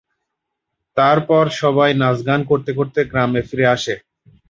[0.97, 3.95] তারপর সবাই নাচ গান করতে করতে গ্রামে ফিরে আসে।